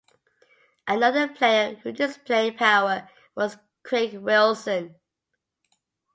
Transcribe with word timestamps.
Another 0.87 1.27
player 1.27 1.75
who 1.75 1.91
displayed 1.91 2.57
power 2.57 3.07
was 3.35 3.57
Craig 3.83 4.15
Wilson. 4.17 4.95